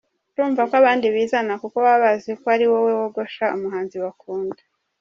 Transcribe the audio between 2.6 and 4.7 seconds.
wowe wogosha umuhanzi bakunda.